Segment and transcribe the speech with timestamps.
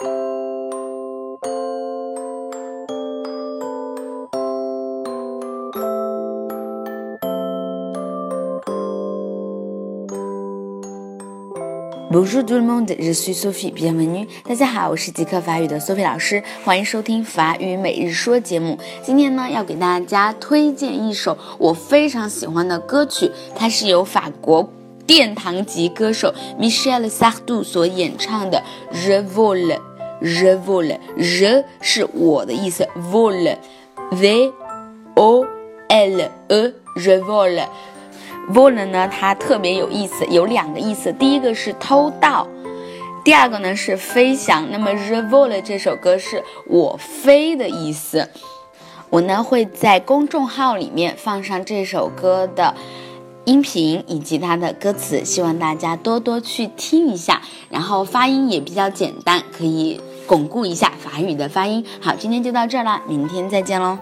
[0.00, 0.16] Bonjour
[12.46, 13.70] tout le monde, je suis Sophie.
[13.72, 14.26] Bienvenue.
[14.44, 18.78] 大家好，我是即刻法语的 Sophie 老师，欢迎收听法语每日说节目。
[19.02, 24.66] 今天呢，要给大家推荐一首我非常喜欢的歌曲，它是由法国
[25.06, 28.62] 殿堂级歌手 Michel Sardou 所演唱的
[28.96, 29.76] 《Je vole》。
[30.22, 34.52] Je vole，Je 是我的意思，vole，v
[35.14, 35.46] o
[35.88, 37.66] l e，je vole。
[38.52, 41.12] vole 呢，它特别有意思，有两个意思。
[41.12, 42.46] 第一个是偷盗，
[43.24, 44.68] 第二个呢是飞翔。
[44.70, 48.28] 那么 r e vol 这首歌是我飞的意思。
[49.08, 52.74] 我呢会在公众号里面放上这首歌的
[53.44, 57.42] 音频以及它的歌词，希望大家多多去听一下。
[57.68, 60.00] 然后发音也比较简单，可以
[60.30, 61.84] 巩固一下法语的发音。
[62.00, 63.98] 好，今天就到这儿啦，明天再见喽。